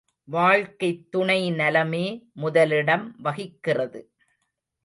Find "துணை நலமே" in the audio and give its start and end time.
1.11-2.23